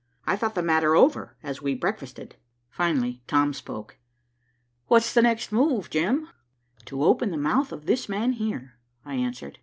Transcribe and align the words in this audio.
I 0.25 0.35
thought 0.35 0.55
the 0.55 0.63
matter 0.63 0.95
over 0.95 1.37
as 1.43 1.61
we 1.61 1.75
breakfasted. 1.75 2.35
Finally 2.71 3.21
Tom 3.27 3.53
spoke. 3.53 3.99
"What's 4.87 5.13
the 5.13 5.21
next 5.21 5.51
move, 5.51 5.91
Jim?" 5.91 6.27
"To 6.85 7.03
open 7.03 7.29
the 7.29 7.37
mouth 7.37 7.71
of 7.71 7.85
this 7.85 8.09
man 8.09 8.31
here," 8.31 8.79
I 9.05 9.13
answered. 9.13 9.59